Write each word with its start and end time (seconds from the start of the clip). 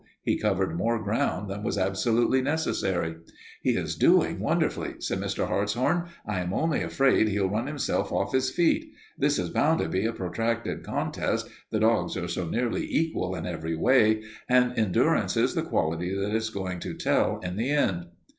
He 0.23 0.35
covered 0.39 0.75
more 0.75 0.97
ground 0.97 1.47
than 1.47 1.61
was 1.61 1.77
absolutely 1.77 2.41
necessary. 2.41 3.17
"He 3.61 3.75
is 3.75 3.95
doing 3.95 4.39
wonderfully," 4.39 4.95
said 4.97 5.19
Mr. 5.19 5.47
Hartshorn. 5.47 6.07
"I 6.25 6.39
am 6.39 6.55
only 6.55 6.81
afraid 6.81 7.27
he'll 7.27 7.51
run 7.51 7.67
himself 7.67 8.11
off 8.11 8.33
his 8.33 8.49
feet. 8.49 8.91
This 9.15 9.37
is 9.37 9.51
bound 9.51 9.79
to 9.79 9.87
be 9.87 10.07
a 10.07 10.11
protracted 10.11 10.81
contest, 10.81 11.47
the 11.69 11.79
dogs 11.81 12.17
are 12.17 12.27
so 12.27 12.47
nearly 12.49 12.83
equal 12.89 13.35
in 13.35 13.45
every 13.45 13.75
way, 13.75 14.23
and 14.49 14.73
endurance 14.75 15.37
is 15.37 15.53
the 15.53 15.61
quality 15.61 16.15
that 16.17 16.33
is 16.33 16.49
going 16.49 16.79
to 16.79 16.95
tell 16.95 17.39
in 17.43 17.55
the 17.55 17.69
end." 17.69 18.07